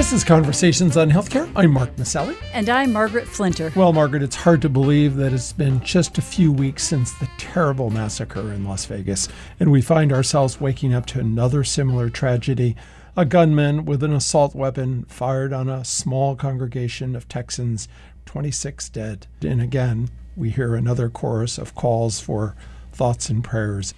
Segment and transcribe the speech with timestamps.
[0.00, 1.52] This is Conversations on Healthcare.
[1.54, 2.34] I'm Mark Masselli.
[2.54, 3.70] And I'm Margaret Flinter.
[3.76, 7.28] Well, Margaret, it's hard to believe that it's been just a few weeks since the
[7.36, 9.28] terrible massacre in Las Vegas,
[9.60, 12.76] and we find ourselves waking up to another similar tragedy.
[13.14, 17.86] A gunman with an assault weapon fired on a small congregation of Texans,
[18.24, 19.26] 26 dead.
[19.42, 22.56] And again, we hear another chorus of calls for
[22.90, 23.92] thoughts and prayers.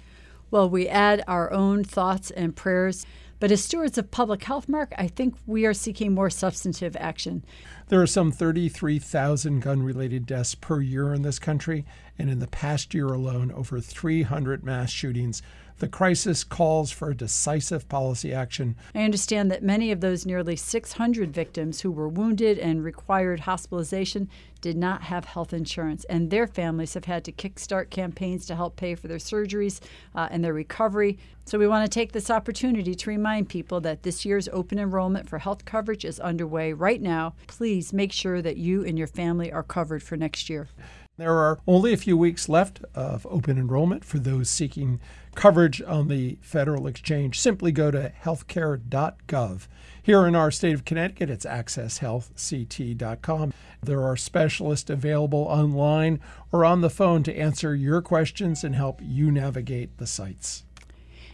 [0.51, 3.05] Well, we add our own thoughts and prayers.
[3.43, 7.43] But as stewards of public health, Mark, I think we are seeking more substantive action.
[7.89, 11.85] There are some 33,000 gun related deaths per year in this country,
[12.17, 15.41] and in the past year alone, over 300 mass shootings
[15.83, 18.73] the crisis calls for decisive policy action.
[18.95, 24.29] I understand that many of those nearly 600 victims who were wounded and required hospitalization
[24.61, 28.77] did not have health insurance, and their families have had to kickstart campaigns to help
[28.77, 29.81] pay for their surgeries
[30.15, 31.17] uh, and their recovery.
[31.43, 35.27] So, we want to take this opportunity to remind people that this year's open enrollment
[35.27, 37.35] for health coverage is underway right now.
[37.47, 40.69] Please make sure that you and your family are covered for next year.
[41.15, 44.99] There are only a few weeks left of open enrollment for those seeking
[45.35, 47.39] coverage on the federal exchange.
[47.39, 49.67] Simply go to healthcare.gov.
[50.01, 53.53] Here in our state of Connecticut, it's accesshealthct.com.
[53.83, 56.19] There are specialists available online
[56.51, 60.63] or on the phone to answer your questions and help you navigate the sites.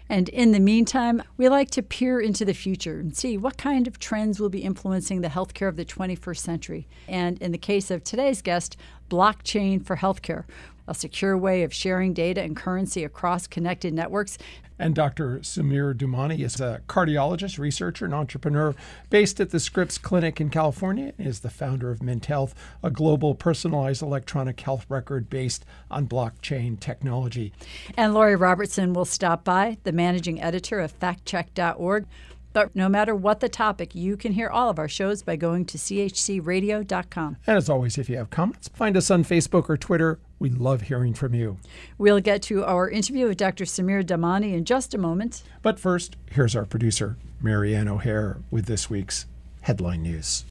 [0.09, 3.87] And in the meantime, we like to peer into the future and see what kind
[3.87, 6.87] of trends will be influencing the healthcare of the 21st century.
[7.07, 8.75] And in the case of today's guest,
[9.09, 10.45] blockchain for healthcare,
[10.89, 14.37] a secure way of sharing data and currency across connected networks.
[14.81, 15.39] And Dr.
[15.39, 18.73] Samir Damani is a cardiologist, researcher, and entrepreneur
[19.09, 21.11] based at the Scripps Clinic in California.
[21.17, 26.07] He is the founder of Mint Health, a global personalized electronic health record based on
[26.07, 27.51] blockchain technology.
[27.97, 32.05] And Lori Robertson will stop by, the managing editor of factcheck.org.
[32.53, 35.65] But no matter what the topic, you can hear all of our shows by going
[35.65, 37.37] to chcradio.com.
[37.45, 40.19] And as always, if you have comments, find us on Facebook or Twitter.
[40.39, 41.57] We love hearing from you.
[41.97, 43.65] We'll get to our interview with Dr.
[43.65, 45.43] Samir Damani in just a moment.
[45.61, 49.25] But first, here's our producer, Marianne O'Hare, with this week's
[49.61, 50.45] headline news.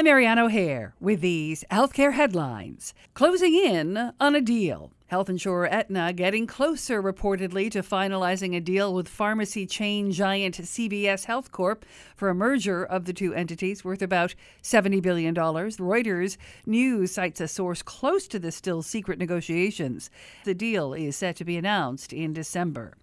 [0.00, 2.94] I'm Marianne O'Hare with these healthcare headlines.
[3.12, 4.92] Closing in on a deal.
[5.08, 11.26] Health insurer Aetna getting closer, reportedly, to finalizing a deal with pharmacy chain giant CVS
[11.26, 11.84] Health Corp
[12.16, 15.34] for a merger of the two entities worth about $70 billion.
[15.34, 20.08] Reuters News cites a source close to the still secret negotiations.
[20.44, 22.94] The deal is set to be announced in December.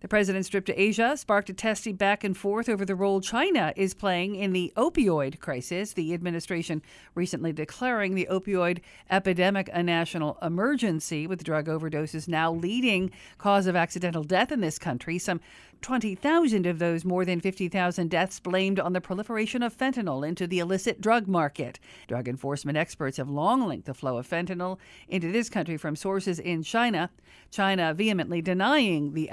[0.00, 3.72] The president's trip to Asia sparked a testy back and forth over the role China
[3.74, 6.82] is playing in the opioid crisis, the administration
[7.16, 8.78] recently declaring the opioid
[9.10, 14.78] epidemic a national emergency, with drug overdoses now leading cause of accidental death in this
[14.78, 15.18] country.
[15.18, 15.40] Some
[15.80, 20.58] 20,000 of those more than 50,000 deaths blamed on the proliferation of fentanyl into the
[20.58, 21.78] illicit drug market.
[22.06, 24.78] Drug enforcement experts have long linked the flow of fentanyl
[25.08, 27.10] into this country from sources in China,
[27.50, 29.30] China vehemently denying the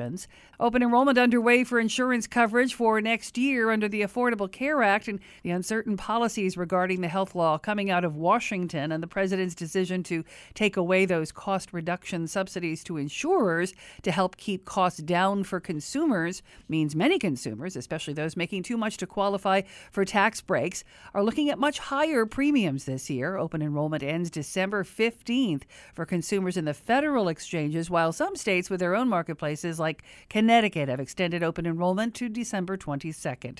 [0.00, 0.28] allegations.
[0.58, 5.18] Open enrollment underway for insurance coverage for next year under the Affordable Care Act and
[5.42, 10.02] the uncertain policies regarding the health law coming out of Washington and the president's decision
[10.02, 10.22] to
[10.52, 13.72] take away those cost reduction subsidies to insurers
[14.02, 18.98] to help keep costs down for consumers means many consumers, especially those making too much
[18.98, 20.84] to qualify for tax breaks,
[21.14, 23.38] are looking at much higher premiums this year.
[23.38, 25.62] Open enrollment ends December 15th
[25.94, 29.89] for consumers in the federal exchanges, while some states with their own marketplaces, like
[30.28, 33.58] Connecticut, have extended open enrollment to December 22nd.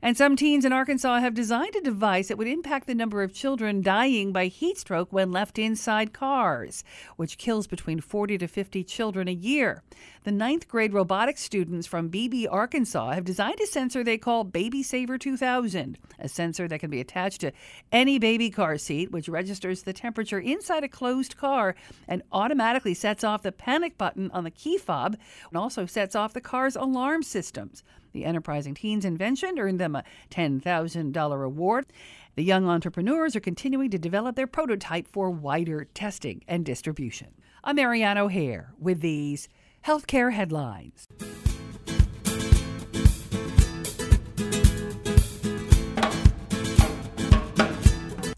[0.00, 3.32] And some teens in Arkansas have designed a device that would impact the number of
[3.32, 6.84] children dying by heat stroke when left inside cars,
[7.16, 9.82] which kills between 40 to 50 children a year.
[10.24, 14.82] The ninth grade robotics students from Beebe, Arkansas, have designed a sensor they call Baby
[14.82, 17.52] Saver 2000, a sensor that can be attached to
[17.90, 21.74] any baby car seat, which registers the temperature inside a closed car
[22.06, 25.16] and automatically sets off the panic button on the key fob
[25.50, 27.84] and also sets off the car's alarm systems.
[28.12, 31.86] The enterprising teens invention earned them a $10,000 award.
[32.34, 37.28] The young entrepreneurs are continuing to develop their prototype for wider testing and distribution.
[37.62, 39.48] I'm Marianne O'Hare with these
[39.86, 41.06] healthcare headlines.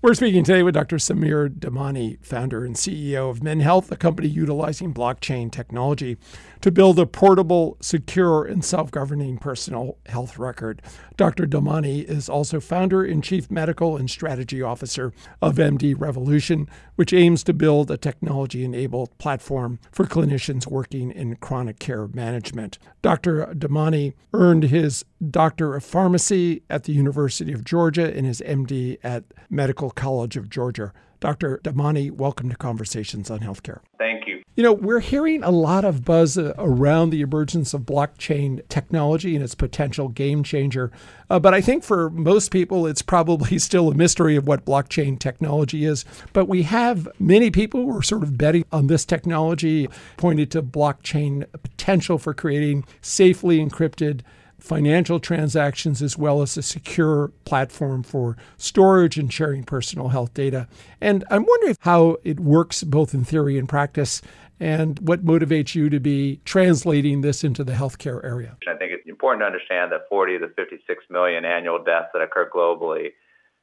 [0.04, 0.96] We're speaking today with Dr.
[0.96, 6.18] Samir Damani, founder and CEO of Mint Health, a company utilizing blockchain technology
[6.60, 10.82] to build a portable, secure, and self governing personal health record.
[11.16, 11.46] Dr.
[11.46, 17.42] Damani is also founder and chief medical and strategy officer of MD Revolution, which aims
[17.44, 22.78] to build a technology enabled platform for clinicians working in chronic care management.
[23.00, 23.46] Dr.
[23.54, 29.24] Damani earned his Doctor of Pharmacy at the University of Georgia and his MD at
[29.48, 30.92] Medical College of Georgia.
[31.24, 31.58] Dr.
[31.64, 33.80] Damani, welcome to Conversations on Healthcare.
[33.96, 34.42] Thank you.
[34.56, 39.34] You know, we're hearing a lot of buzz uh, around the emergence of blockchain technology
[39.34, 40.92] and its potential game changer.
[41.30, 45.18] Uh, but I think for most people, it's probably still a mystery of what blockchain
[45.18, 46.04] technology is.
[46.34, 49.88] But we have many people who are sort of betting on this technology,
[50.18, 54.20] pointed to blockchain potential for creating safely encrypted
[54.64, 60.66] financial transactions as well as a secure platform for storage and sharing personal health data.
[61.02, 64.22] And I'm wondering how it works both in theory and practice
[64.58, 68.56] and what motivates you to be translating this into the healthcare area.
[68.66, 72.48] I think it's important to understand that 40 to 56 million annual deaths that occur
[72.48, 73.10] globally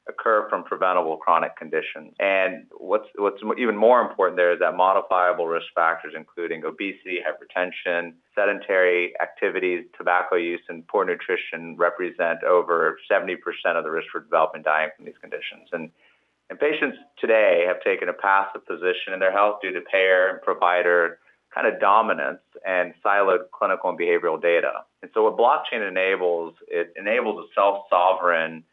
[0.08, 2.14] occur from preventable chronic conditions.
[2.18, 8.14] And what's what's even more important there is that modifiable risk factors, including obesity, hypertension,
[8.34, 13.36] sedentary activities, tobacco use, and poor nutrition, represent over 70%
[13.76, 15.68] of the risk for developing dying from these conditions.
[15.72, 15.90] And
[16.50, 20.42] and patients today have taken a passive position in their health due to payer and
[20.42, 21.18] provider
[21.54, 24.84] kind of dominance and siloed clinical and behavioral data.
[25.02, 28.64] And so what blockchain enables, it enables a self-sovereign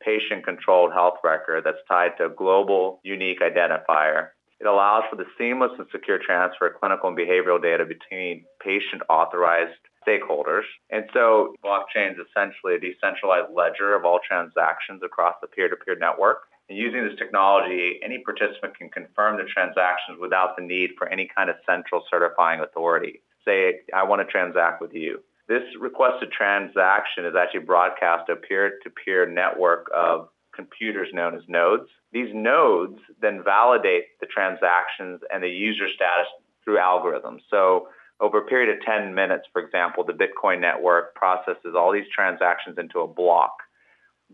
[0.00, 4.28] patient controlled health record that's tied to a global unique identifier.
[4.60, 9.02] It allows for the seamless and secure transfer of clinical and behavioral data between patient
[9.08, 10.64] authorized stakeholders.
[10.90, 16.48] And so blockchain is essentially a decentralized ledger of all transactions across the peer-to-peer network.
[16.68, 21.30] And using this technology, any participant can confirm the transactions without the need for any
[21.34, 23.22] kind of central certifying authority.
[23.44, 25.22] Say, I want to transact with you.
[25.48, 31.88] This requested transaction is actually broadcast a peer-to-peer network of computers known as nodes.
[32.12, 36.26] These nodes then validate the transactions and the user status
[36.64, 37.40] through algorithms.
[37.48, 37.88] So
[38.20, 42.76] over a period of 10 minutes, for example, the Bitcoin network processes all these transactions
[42.76, 43.56] into a block.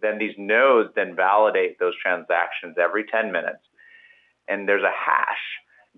[0.00, 3.62] Then these nodes then validate those transactions every 10 minutes.
[4.48, 5.44] And there's a hash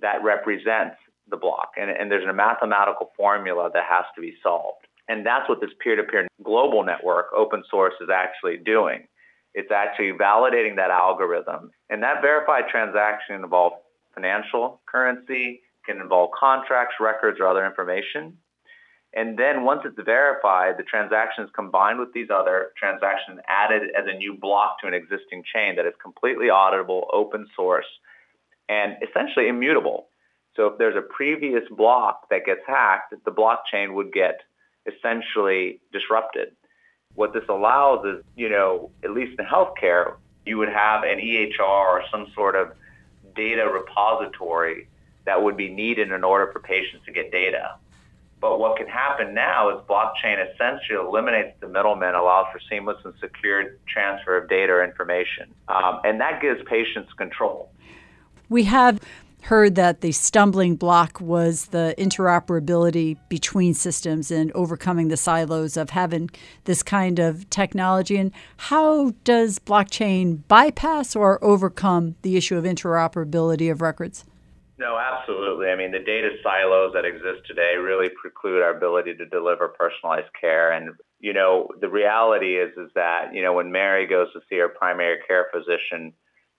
[0.02, 0.96] that represents
[1.28, 1.72] the block.
[1.80, 4.86] And, and there's a mathematical formula that has to be solved.
[5.08, 9.06] And that's what this peer-to-peer global network, open source, is actually doing.
[9.54, 11.70] It's actually validating that algorithm.
[11.88, 13.76] And that verified transaction involves
[14.14, 18.36] financial currency, can involve contracts, records, or other information.
[19.14, 24.04] And then once it's verified, the transaction is combined with these other transactions added as
[24.06, 27.86] a new block to an existing chain that is completely auditable, open source,
[28.68, 30.08] and essentially immutable.
[30.54, 34.40] So if there's a previous block that gets hacked, the blockchain would get
[34.86, 36.52] essentially disrupted.
[37.14, 41.60] What this allows is, you know, at least in healthcare, you would have an EHR
[41.60, 42.72] or some sort of
[43.34, 44.88] data repository
[45.24, 47.76] that would be needed in order for patients to get data.
[48.40, 53.14] But what can happen now is blockchain essentially eliminates the middleman, allows for seamless and
[53.18, 55.52] secure transfer of data or information.
[55.68, 57.70] Um, and that gives patients control.
[58.48, 59.00] We have
[59.46, 65.90] heard that the stumbling block was the interoperability between systems and overcoming the silos of
[65.90, 66.28] having
[66.64, 68.16] this kind of technology.
[68.16, 74.25] And how does blockchain bypass or overcome the issue of interoperability of records?
[74.78, 75.68] No, absolutely.
[75.68, 80.32] I mean, the data silos that exist today really preclude our ability to deliver personalized
[80.38, 80.73] care.
[80.73, 84.59] And, you know, the reality is, is that, you know, when Mary goes to see
[84.59, 86.12] her primary care physician,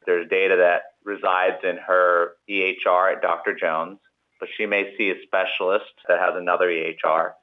[0.08, 3.54] there's data that resides in her EHR at Dr.
[3.54, 4.00] Jones,
[4.40, 7.34] but she may see a specialist that has another EHR.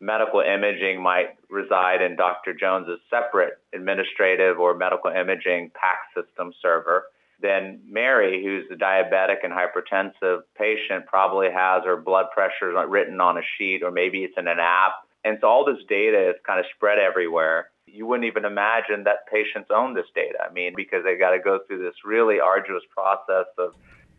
[0.00, 2.54] Medical imaging might reside in Dr.
[2.54, 7.04] Jones's separate administrative or medical imaging PACS system server.
[7.40, 13.38] Then Mary, who's a diabetic and hypertensive patient, probably has her blood pressure written on
[13.38, 14.92] a sheet or maybe it's in an app.
[15.24, 19.26] And so all this data is kind of spread everywhere you wouldn't even imagine that
[19.26, 20.38] patients own this data.
[20.48, 23.74] I mean, because they got to go through this really arduous process of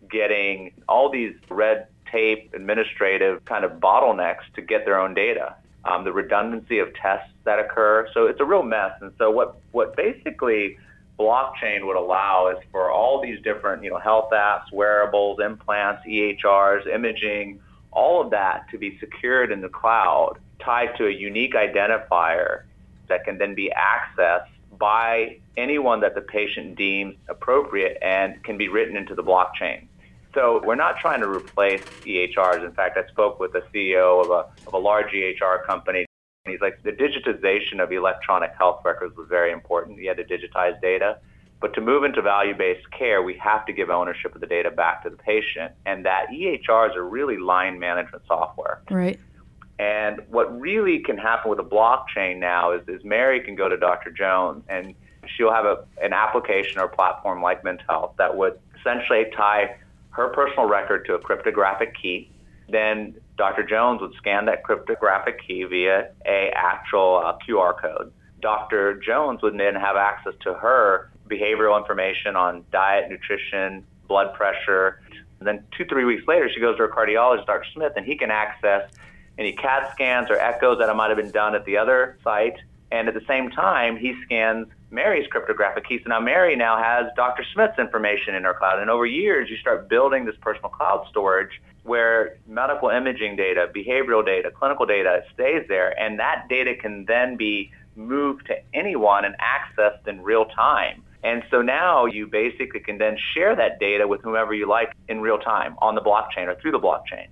[0.10, 5.56] getting all these red tape administrative kind of bottlenecks to get their own data.
[5.86, 8.10] Um, the redundancy of tests that occur.
[8.14, 8.92] So it's a real mess.
[9.02, 10.78] And so what, what basically
[11.18, 16.88] blockchain would allow is for all these different, you know, health apps, wearables, implants, EHRs,
[16.88, 17.62] imaging,
[17.92, 22.64] all of that to be secured in the cloud, tied to a unique identifier
[23.10, 24.48] that can then be accessed
[24.78, 29.88] by anyone that the patient deems appropriate and can be written into the blockchain.
[30.34, 32.66] So we're not trying to replace EHRs.
[32.66, 36.06] In fact, I spoke with the CEO of a, of a large EHR company.
[36.46, 39.98] And he's like, the digitization of electronic health records was very important.
[39.98, 41.18] You had to digitize data.
[41.62, 44.72] But to move into value based care, we have to give ownership of the data
[44.72, 45.74] back to the patient.
[45.86, 48.82] And that EHRs are really line management software.
[48.90, 49.20] Right.
[49.80, 53.78] And what really can happen with a blockchain now is, is Mary can go to
[53.78, 54.12] Dr.
[54.12, 54.94] Jones and
[55.26, 59.78] she'll have a, an application or platform like Mint Health that would essentially tie
[60.12, 62.30] her personal record to a cryptographic key.
[62.68, 63.64] Then Dr.
[63.64, 68.12] Jones would scan that cryptographic key via a actual uh, QR code.
[68.42, 68.96] Dr.
[68.96, 75.02] Jones would then have access to her behavioral information on diet, nutrition, blood pressure.
[75.40, 77.66] And then two, three weeks later, she goes to her cardiologist, Dr.
[77.74, 78.92] Smith, and he can access
[79.40, 82.58] any CAT scans or echoes that might have been done at the other site.
[82.92, 86.00] And at the same time, he scans Mary's cryptographic key.
[86.04, 87.46] So now Mary now has Dr.
[87.54, 88.80] Smith's information in her cloud.
[88.80, 94.26] And over years, you start building this personal cloud storage where medical imaging data, behavioral
[94.26, 95.98] data, clinical data stays there.
[96.00, 101.04] And that data can then be moved to anyone and accessed in real time.
[101.24, 105.22] And so now you basically can then share that data with whomever you like in
[105.22, 107.28] real time on the blockchain or through the blockchain.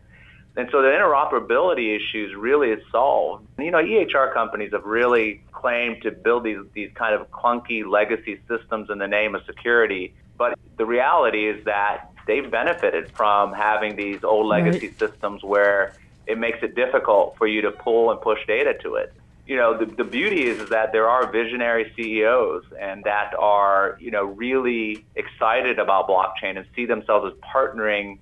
[0.58, 3.46] And so the interoperability issues really is solved.
[3.60, 8.40] You know, EHR companies have really claimed to build these, these kind of clunky legacy
[8.48, 10.16] systems in the name of security.
[10.36, 15.00] But the reality is that they've benefited from having these old legacy right.
[15.00, 15.94] systems where
[16.26, 19.14] it makes it difficult for you to pull and push data to it.
[19.46, 23.96] You know, the, the beauty is, is that there are visionary CEOs and that are,
[24.02, 28.18] you know, really excited about blockchain and see themselves as partnering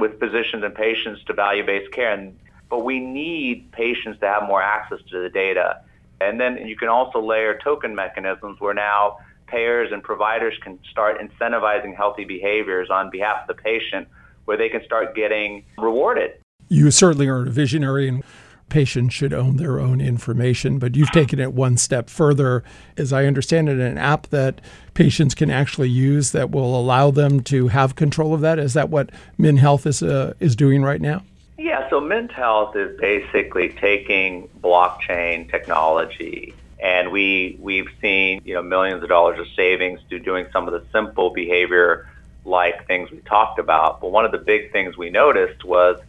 [0.00, 2.12] with physicians and patients to value-based care.
[2.12, 2.38] And,
[2.68, 5.82] but we need patients to have more access to the data.
[6.20, 11.20] And then you can also layer token mechanisms where now payers and providers can start
[11.20, 14.08] incentivizing healthy behaviors on behalf of the patient
[14.44, 16.32] where they can start getting rewarded.
[16.68, 18.22] You certainly are a visionary and
[18.70, 22.64] patients should own their own information, but you've taken it one step further.
[22.96, 24.60] As I understand it, an app that
[24.94, 28.58] patients can actually use that will allow them to have control of that.
[28.58, 31.22] Is that what Mint Health is uh, is doing right now?
[31.58, 38.62] Yeah, so Mint Health is basically taking blockchain technology and we we've seen you know
[38.62, 42.08] millions of dollars of savings through doing some of the simple behavior
[42.44, 44.00] like things we talked about.
[44.00, 46.00] But one of the big things we noticed was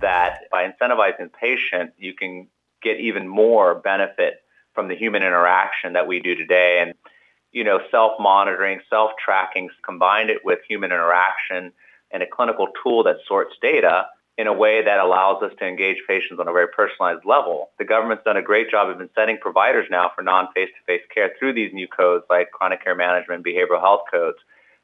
[0.00, 2.48] that by incentivizing the patient, you can
[2.82, 4.42] get even more benefit
[4.74, 6.80] from the human interaction that we do today.
[6.80, 6.94] And,
[7.52, 11.72] you know, self-monitoring, self-tracking, combined it with human interaction
[12.10, 15.98] and a clinical tool that sorts data in a way that allows us to engage
[16.08, 17.70] patients on a very personalized level.
[17.78, 21.72] The government's done a great job of incenting providers now for non-face-to-face care through these
[21.72, 24.38] new codes like chronic care management, behavioral health codes,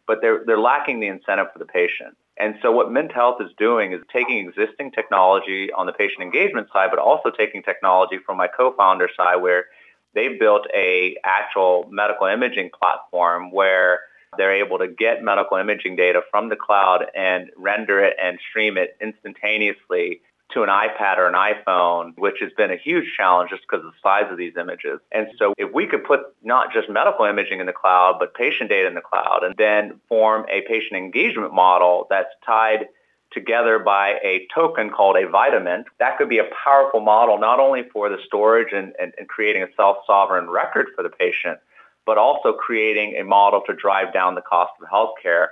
[0.07, 2.17] but they're, they're lacking the incentive for the patient.
[2.41, 6.69] And so what Mint Health is doing is taking existing technology on the patient engagement
[6.73, 9.67] side, but also taking technology from my co-founder side where
[10.15, 14.01] they built a actual medical imaging platform where
[14.39, 18.79] they're able to get medical imaging data from the cloud and render it and stream
[18.79, 20.23] it instantaneously
[20.55, 23.93] to an iPad or an iPhone, which has been a huge challenge just because of
[23.93, 25.01] the size of these images.
[25.13, 28.71] And so if we could put not just medical imaging in the cloud, but patient
[28.71, 32.89] data in the cloud, and then form a patient engagement model that's tied
[33.33, 37.85] together by a token called a vitamin, that could be a powerful model not only
[37.93, 41.59] for the storage and, and, and creating a self-sovereign record for the patient,
[42.07, 45.49] but also creating a model to drive down the cost of healthcare.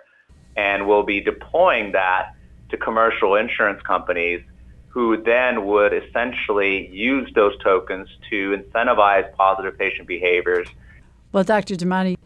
[0.56, 2.34] And we'll be deploying that
[2.70, 4.42] to commercial insurance companies
[4.88, 10.68] who then would essentially use those tokens to incentivize positive patient behaviors.
[11.32, 11.74] Well, Dr.
[11.74, 12.16] Damani,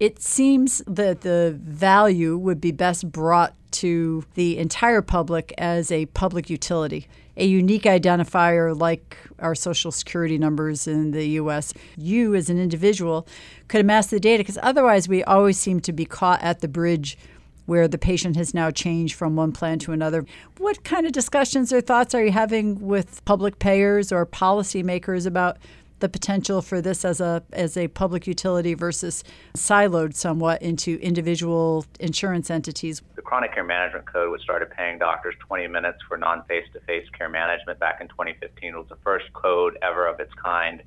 [0.00, 6.06] it seems that the value would be best brought to the entire public as a
[6.06, 7.06] public utility,
[7.36, 11.74] a unique identifier like our social security numbers in the US.
[11.96, 13.26] You, as an individual,
[13.68, 17.18] could amass the data because otherwise we always seem to be caught at the bridge
[17.66, 20.24] where the patient has now changed from one plan to another.
[20.58, 25.58] What kind of discussions or thoughts are you having with public payers or policymakers about
[25.98, 31.86] the potential for this as a as a public utility versus siloed somewhat into individual
[32.00, 33.02] insurance entities.
[33.14, 37.78] The chronic care management code was started paying doctors 20 minutes for non-face-to-face care management
[37.78, 38.74] back in 2015.
[38.74, 40.82] It was the first code ever of its kind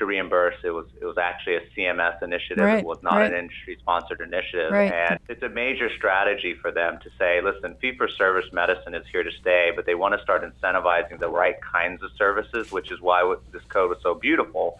[0.00, 0.56] to reimburse.
[0.64, 2.64] It was it was actually a CMS initiative.
[2.64, 3.32] Right, it was not right.
[3.32, 4.72] an industry sponsored initiative.
[4.72, 4.90] Right.
[4.92, 9.04] And it's a major strategy for them to say, listen, fee for service medicine is
[9.12, 12.90] here to stay, but they want to start incentivizing the right kinds of services, which
[12.90, 14.78] is why this code was so beautiful.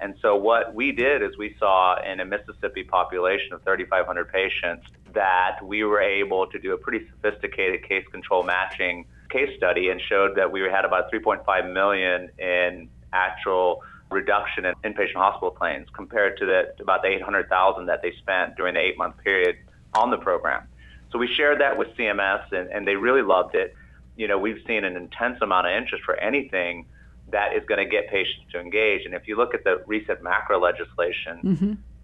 [0.00, 4.86] And so what we did is we saw in a Mississippi population of 3,500 patients
[5.12, 10.00] that we were able to do a pretty sophisticated case control matching case study and
[10.00, 13.82] showed that we had about 3.5 million in actual
[14.14, 18.74] reduction in inpatient hospital claims compared to the about the 800,000 that they spent during
[18.74, 19.56] the eight month period
[19.92, 20.66] on the program.
[21.12, 23.74] So we shared that with CMS and, and they really loved it.
[24.16, 26.86] You know, we've seen an intense amount of interest for anything
[27.30, 29.04] that is going to get patients to engage.
[29.04, 31.40] And if you look at the recent MACRA legislation,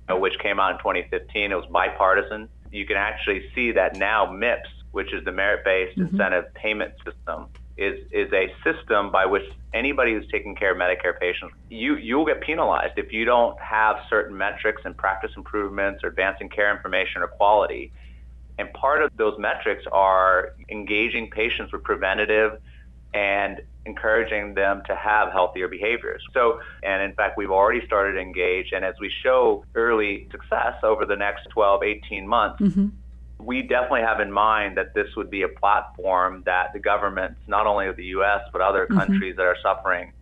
[0.08, 0.20] mm-hmm.
[0.20, 2.48] which came out in 2015, it was bipartisan.
[2.72, 6.14] You can actually see that now MIPS, which is the merit-based mm-hmm.
[6.14, 7.46] incentive payment system,
[7.80, 12.26] is is a system by which anybody who's taking care of Medicare patients, you you'll
[12.26, 17.22] get penalized if you don't have certain metrics and practice improvements or advancing care information
[17.22, 17.90] or quality.
[18.58, 22.60] And part of those metrics are engaging patients with preventative
[23.14, 26.22] and encouraging them to have healthier behaviors.
[26.34, 28.72] So, and in fact, we've already started to engage.
[28.72, 32.88] And as we show early success over the next 12, 18 months, mm-hmm.
[33.42, 37.66] We definitely have in mind that this would be a platform that the governments, not
[37.66, 38.98] only of the U.S., but other mm-hmm.
[38.98, 40.12] countries that are suffering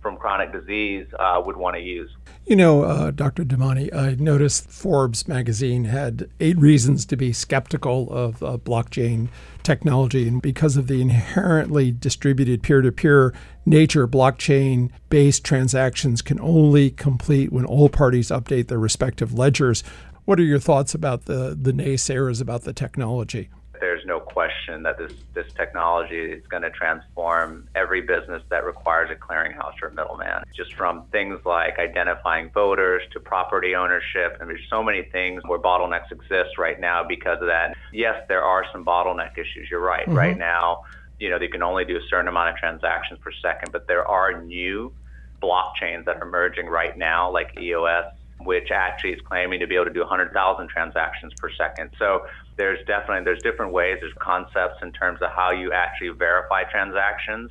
[0.00, 2.10] from chronic disease uh, would want to use.
[2.46, 3.44] You know, uh, Dr.
[3.44, 9.28] Damani, I noticed Forbes magazine had eight reasons to be skeptical of uh, blockchain
[9.62, 10.26] technology.
[10.26, 13.34] And because of the inherently distributed peer to peer
[13.66, 19.84] nature, blockchain based transactions can only complete when all parties update their respective ledgers.
[20.28, 23.48] What are your thoughts about the, the naysayers about the technology?
[23.80, 29.08] there's no question that this, this technology is going to transform every business that requires
[29.08, 30.42] a clearinghouse or a middleman.
[30.54, 35.60] Just from things like identifying voters to property ownership, and there's so many things where
[35.60, 37.74] bottlenecks exist right now because of that.
[37.92, 39.68] Yes, there are some bottleneck issues.
[39.70, 40.06] You're right.
[40.06, 40.18] Mm-hmm.
[40.18, 40.82] Right now,
[41.18, 44.06] you know, they can only do a certain amount of transactions per second, but there
[44.06, 44.92] are new
[45.40, 49.86] blockchains that are emerging right now, like EOS which actually is claiming to be able
[49.86, 51.90] to do 100,000 transactions per second.
[51.98, 52.26] So
[52.56, 57.50] there's definitely there's different ways, there's concepts in terms of how you actually verify transactions.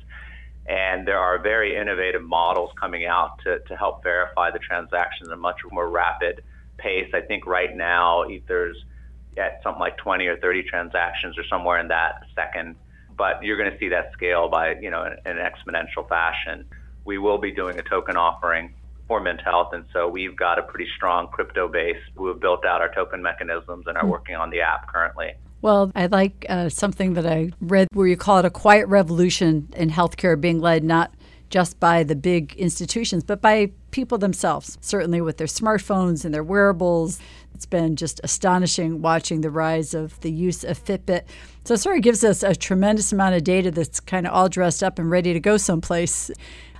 [0.66, 5.34] And there are very innovative models coming out to, to help verify the transactions at
[5.34, 6.42] a much more rapid
[6.76, 7.08] pace.
[7.14, 8.76] I think right now there's
[9.38, 12.76] at something like 20 or 30 transactions or somewhere in that second,
[13.16, 16.64] but you're going to see that scale by you know in, in an exponential fashion.
[17.04, 18.74] We will be doing a token offering
[19.08, 19.70] for Mint Health.
[19.72, 21.96] And so we've got a pretty strong crypto base.
[22.14, 24.10] We've built out our token mechanisms and are hmm.
[24.10, 25.32] working on the app currently.
[25.60, 29.68] Well, I like uh, something that I read where you call it a quiet revolution
[29.74, 31.12] in healthcare being led not
[31.50, 36.44] just by the big institutions, but by people themselves, certainly with their smartphones and their
[36.44, 37.18] wearables.
[37.58, 41.22] It's been just astonishing watching the rise of the use of Fitbit.
[41.64, 44.48] So it sort of gives us a tremendous amount of data that's kind of all
[44.48, 46.30] dressed up and ready to go someplace.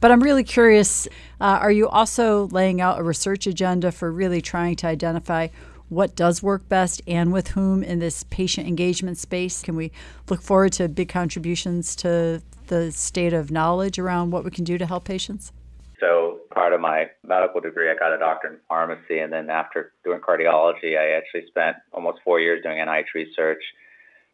[0.01, 1.09] But I'm really curious
[1.41, 5.49] uh, are you also laying out a research agenda for really trying to identify
[5.88, 9.62] what does work best and with whom in this patient engagement space?
[9.62, 9.91] Can we
[10.31, 14.79] look forward to big contributions to the state of knowledge around what we can do
[14.79, 15.51] to help patients?
[15.99, 19.21] So, part of my medical degree, I got a doctorate in pharmacy.
[19.21, 23.62] And then after doing cardiology, I actually spent almost four years doing NIH research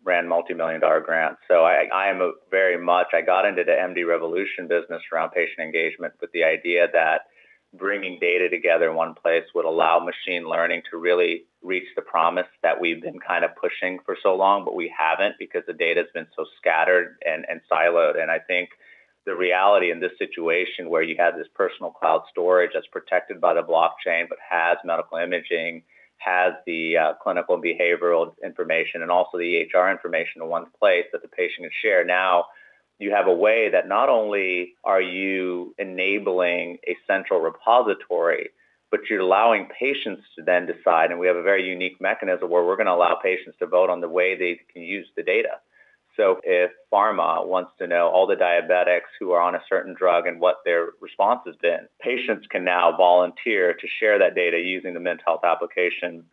[0.04, 1.40] ran multi-million dollar grants.
[1.48, 5.60] So I, I am very much, I got into the MD Revolution business around patient
[5.60, 7.22] engagement with the idea that
[7.74, 12.46] bringing data together in one place would allow machine learning to really reach the promise
[12.62, 16.00] that we've been kind of pushing for so long, but we haven't because the data
[16.00, 18.20] has been so scattered and, and siloed.
[18.20, 18.70] And I think
[19.26, 23.54] the reality in this situation where you have this personal cloud storage that's protected by
[23.54, 25.82] the blockchain but has medical imaging
[26.18, 31.04] has the uh, clinical and behavioral information and also the EHR information in one place
[31.12, 32.04] that the patient can share.
[32.04, 32.46] Now,
[32.98, 38.50] you have a way that not only are you enabling a central repository,
[38.90, 42.64] but you're allowing patients to then decide, and we have a very unique mechanism where
[42.64, 45.58] we're going to allow patients to vote on the way they can use the data.
[46.16, 50.26] So if pharma wants to know all the diabetics who are on a certain drug
[50.26, 54.94] and what their response has been, patients can now volunteer to share that data using
[54.94, 56.24] the Mint Health application.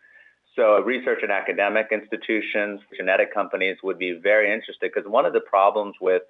[0.55, 5.41] So research and academic institutions, genetic companies would be very interested because one of the
[5.41, 6.23] problems with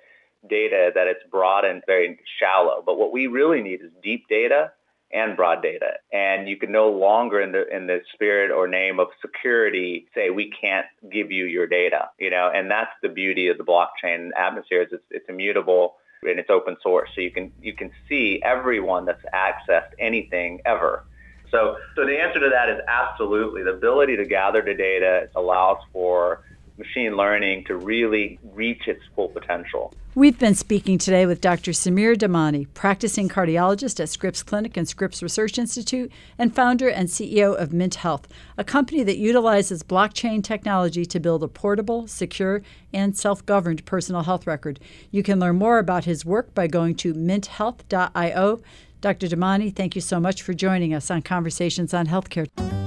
[0.50, 4.72] data that it's broad and very shallow, but what we really need is deep data
[5.14, 5.94] and broad data.
[6.12, 10.30] And you can no longer in the in the spirit or name of security say
[10.30, 12.10] we can't give you your data.
[12.20, 16.40] You know, and that's the beauty of the blockchain atmosphere is it's, it's immutable and
[16.40, 17.10] it's open source.
[17.16, 21.04] So you can you can see everyone that's accessed anything ever.
[21.52, 23.64] So so the answer to that is absolutely.
[23.64, 26.42] The ability to gather the data allows for
[26.78, 29.94] machine learning to really reach its full potential.
[30.14, 31.72] We've been speaking today with Dr.
[31.72, 37.56] Samir Damani, practicing cardiologist at Scripps Clinic and Scripps Research Institute, and founder and CEO
[37.56, 42.62] of Mint Health, a company that utilizes blockchain technology to build a portable, secure,
[42.94, 44.82] and self governed personal health record.
[45.12, 48.62] You can learn more about his work by going to minthealth.io.
[49.00, 49.28] Dr.
[49.28, 52.81] Damani, thank you so much for joining us on Conversations on Healthcare.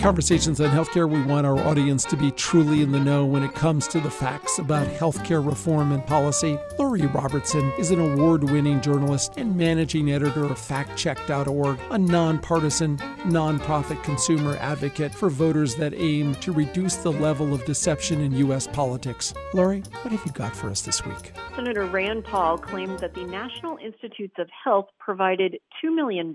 [0.00, 3.54] Conversations on Healthcare, we want our audience to be truly in the know when it
[3.54, 6.58] comes to the facts about healthcare reform and policy.
[6.78, 14.02] Lori Robertson is an award winning journalist and managing editor of FactCheck.org, a nonpartisan, nonprofit
[14.02, 18.66] consumer advocate for voters that aim to reduce the level of deception in U.S.
[18.66, 19.34] politics.
[19.52, 21.34] Lori, what have you got for us this week?
[21.54, 26.32] Senator Rand Paul claimed that the National Institutes of Health provided $2 million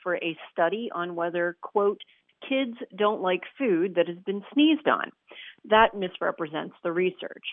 [0.00, 2.00] for a study on whether, quote,
[2.50, 5.10] kids don't like food that has been sneezed on.
[5.68, 7.44] That misrepresents the research.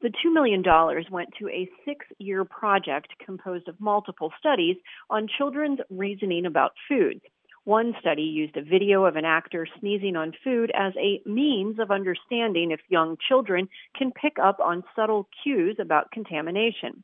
[0.00, 0.62] The $2 million
[1.10, 4.76] went to a six year project composed of multiple studies
[5.10, 7.20] on children's reasoning about food.
[7.64, 11.90] One study used a video of an actor sneezing on food as a means of
[11.90, 17.02] understanding if young children can pick up on subtle cues about contamination.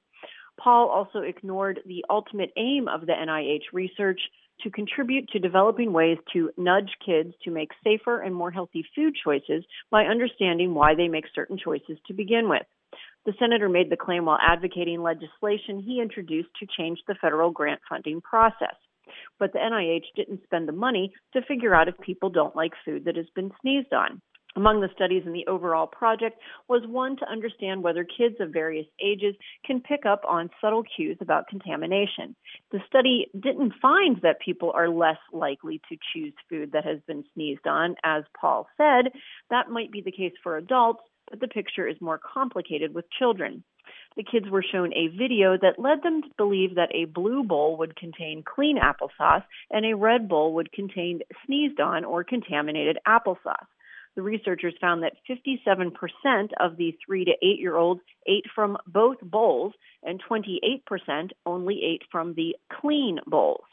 [0.61, 4.21] Paul also ignored the ultimate aim of the NIH research
[4.61, 9.15] to contribute to developing ways to nudge kids to make safer and more healthy food
[9.25, 12.63] choices by understanding why they make certain choices to begin with.
[13.25, 17.81] The senator made the claim while advocating legislation he introduced to change the federal grant
[17.89, 18.75] funding process.
[19.39, 23.05] But the NIH didn't spend the money to figure out if people don't like food
[23.05, 24.21] that has been sneezed on.
[24.55, 26.39] Among the studies in the overall project
[26.69, 29.35] was one to understand whether kids of various ages
[29.65, 32.37] can pick up on subtle cues about contamination.
[32.71, 37.25] The study didn't find that people are less likely to choose food that has been
[37.33, 37.97] sneezed on.
[38.05, 39.13] As Paul said,
[39.49, 43.65] that might be the case for adults, but the picture is more complicated with children.
[44.17, 47.79] The kids were shown a video that led them to believe that a blue bowl
[47.79, 53.67] would contain clean applesauce and a red bowl would contain sneezed on or contaminated applesauce
[54.17, 55.93] the researchers found that 57%
[56.61, 59.73] of the three to eight year olds ate from both bowls,
[60.03, 63.65] and 28% only ate from the clean bowls.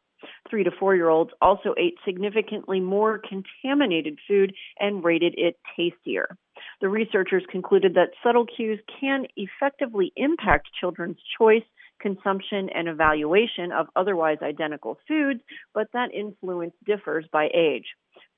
[0.49, 6.37] Three to four year olds also ate significantly more contaminated food and rated it tastier.
[6.81, 11.63] The researchers concluded that subtle cues can effectively impact children's choice,
[12.01, 15.41] consumption, and evaluation of otherwise identical foods,
[15.73, 17.85] but that influence differs by age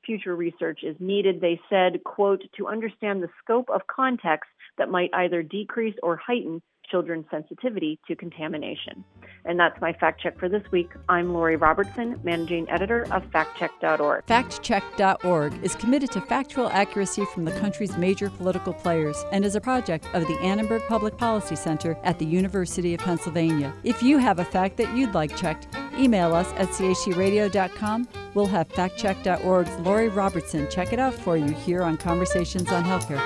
[0.06, 1.42] future research is needed.
[1.42, 6.62] They said, quote, to understand the scope of context that might either decrease or heighten
[6.90, 9.04] children's sensitivity to contamination.
[9.46, 10.90] And that's my fact check for this week.
[11.10, 14.26] I'm Lori Robertson, managing editor of factcheck.org.
[14.26, 19.62] Factcheck.org is committed to factual accuracy from the country's major political players and is a
[19.62, 23.74] project of the Annenberg Public Policy Center at the University of Pennsylvania.
[23.84, 28.70] If you have a fact that you'd like checked, email us at chcradio.com We'll have
[28.70, 33.22] factcheck.org's Lori Robertson check it out for you here on Conversations on Healthcare.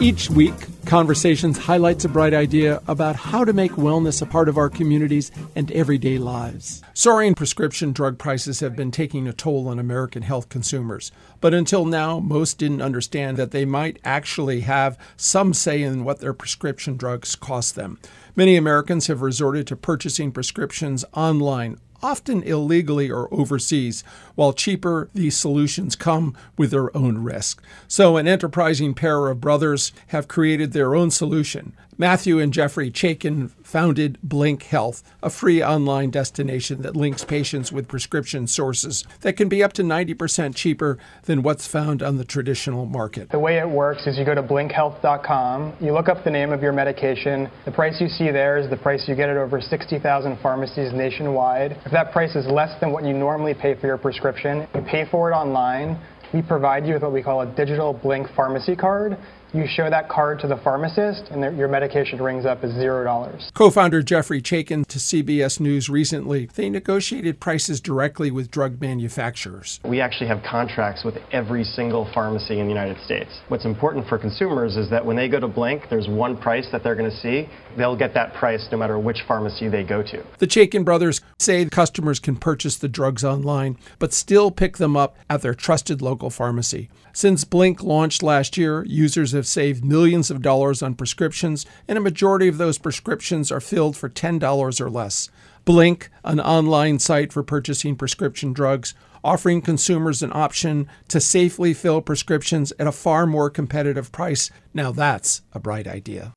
[0.00, 0.54] Each week,
[0.86, 5.32] Conversations highlights a bright idea about how to make wellness a part of our communities
[5.56, 6.82] and everyday lives.
[6.92, 11.86] Soaring prescription drug prices have been taking a toll on American health consumers, but until
[11.86, 16.96] now, most didn't understand that they might actually have some say in what their prescription
[16.96, 17.98] drugs cost them.
[18.36, 25.34] Many Americans have resorted to purchasing prescriptions online often illegally or overseas, while cheaper, these
[25.34, 27.62] solutions come with their own risk.
[27.88, 31.72] So, an enterprising pair of brothers have created their own solution.
[31.96, 37.88] Matthew and Geoffrey Chaikin founded Blink Health, a free online destination that links patients with
[37.88, 42.86] prescription sources that can be up to 90% cheaper than what's found on the traditional
[42.86, 43.32] market.
[43.32, 46.62] The way it works is you go to blinkhealth.com, you look up the name of
[46.62, 50.38] your medication, the price you see there is the price you get at over 60,000
[50.40, 51.72] pharmacies nationwide.
[51.84, 55.04] If that price is less than what you normally pay for your prescription, you pay
[55.10, 56.00] for it online.
[56.32, 59.18] We provide you with what we call a digital Blink pharmacy card.
[59.54, 63.52] You show that card to the pharmacist, and your medication rings up as $0.
[63.54, 69.78] Co founder Geoffrey Chaikin to CBS News recently, they negotiated prices directly with drug manufacturers.
[69.84, 73.30] We actually have contracts with every single pharmacy in the United States.
[73.46, 76.82] What's important for consumers is that when they go to Blink, there's one price that
[76.82, 77.48] they're going to see.
[77.76, 80.24] They'll get that price no matter which pharmacy they go to.
[80.38, 85.16] The Chaikin brothers say customers can purchase the drugs online, but still pick them up
[85.28, 86.88] at their trusted local pharmacy.
[87.12, 92.00] Since Blink launched last year, users have saved millions of dollars on prescriptions, and a
[92.00, 95.30] majority of those prescriptions are filled for $10 or less.
[95.64, 102.02] Blink, an online site for purchasing prescription drugs, offering consumers an option to safely fill
[102.02, 104.50] prescriptions at a far more competitive price.
[104.74, 106.34] Now that's a bright idea.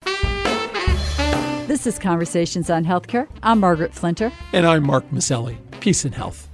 [1.77, 3.27] This is Conversations on Healthcare.
[3.43, 4.31] I'm Margaret Flinter.
[4.51, 5.57] And I'm Mark Masselli.
[5.79, 6.49] Peace and health.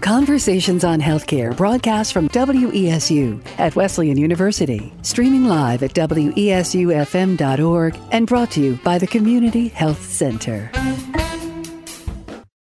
[0.00, 8.52] Conversations on Healthcare broadcast from WESU at Wesleyan University, streaming live at WESUFM.org and brought
[8.52, 10.70] to you by the Community Health Center.